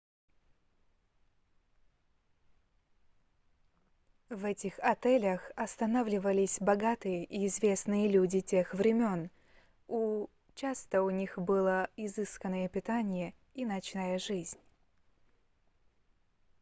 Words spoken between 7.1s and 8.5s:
и известные люди